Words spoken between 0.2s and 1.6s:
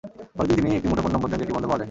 পরের দিন তিনি একটি মুঠোফোন নম্বর দেন যেটি